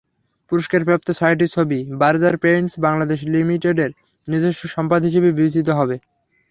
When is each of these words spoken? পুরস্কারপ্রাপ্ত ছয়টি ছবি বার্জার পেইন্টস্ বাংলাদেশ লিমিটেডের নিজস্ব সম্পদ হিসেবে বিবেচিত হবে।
পুরস্কারপ্রাপ্ত 0.51 1.07
ছয়টি 1.19 1.45
ছবি 1.55 1.79
বার্জার 2.01 2.35
পেইন্টস্ 2.43 2.73
বাংলাদেশ 2.85 3.19
লিমিটেডের 3.33 3.91
নিজস্ব 4.27 4.61
সম্পদ 4.75 5.01
হিসেবে 5.07 5.29
বিবেচিত 5.31 5.67
হবে। 5.79 5.95